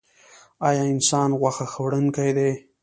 [0.67, 2.51] ایا انسان غوښه خوړونکی دی؟